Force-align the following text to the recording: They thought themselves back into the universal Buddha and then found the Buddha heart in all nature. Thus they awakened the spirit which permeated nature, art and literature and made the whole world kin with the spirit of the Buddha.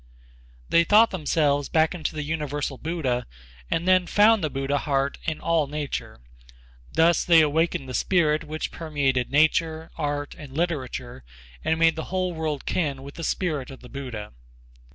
They 0.67 0.83
thought 0.83 1.11
themselves 1.11 1.69
back 1.69 1.93
into 1.93 2.15
the 2.15 2.23
universal 2.23 2.79
Buddha 2.79 3.27
and 3.69 3.87
then 3.87 4.07
found 4.07 4.43
the 4.43 4.49
Buddha 4.49 4.79
heart 4.79 5.19
in 5.25 5.39
all 5.39 5.67
nature. 5.67 6.21
Thus 6.91 7.23
they 7.23 7.41
awakened 7.41 7.87
the 7.87 7.93
spirit 7.93 8.43
which 8.43 8.71
permeated 8.71 9.29
nature, 9.29 9.91
art 9.99 10.33
and 10.35 10.57
literature 10.57 11.23
and 11.63 11.77
made 11.77 11.95
the 11.95 12.05
whole 12.05 12.33
world 12.33 12.65
kin 12.65 13.03
with 13.03 13.13
the 13.13 13.23
spirit 13.23 13.69
of 13.69 13.81
the 13.81 13.89
Buddha. 13.89 14.31